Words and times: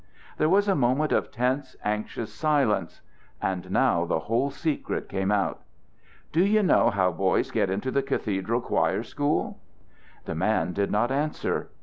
There 0.37 0.49
was 0.49 0.67
a 0.67 0.73
moment 0.73 1.11
of 1.11 1.29
tense, 1.29 1.75
anxious 1.83 2.33
silence. 2.33 3.01
And 3.39 3.69
now 3.69 4.03
the 4.05 4.21
whole 4.21 4.49
secret 4.49 5.07
came 5.07 5.29
out: 5.31 5.61
"Do 6.31 6.43
you 6.43 6.63
know 6.63 6.89
how 6.89 7.11
boys 7.11 7.51
get 7.51 7.69
into 7.69 7.91
the 7.91 8.01
cathedral 8.01 8.61
choir 8.61 9.03
school?" 9.03 9.59
The 10.25 10.33
man 10.33 10.73
did 10.73 10.89
not 10.89 11.11
answer. 11.11 11.69